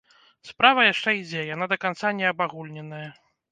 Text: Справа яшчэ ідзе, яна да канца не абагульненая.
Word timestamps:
Справа 0.51 0.85
яшчэ 0.87 1.13
ідзе, 1.19 1.45
яна 1.53 1.69
да 1.75 1.79
канца 1.85 2.13
не 2.23 2.27
абагульненая. 2.33 3.07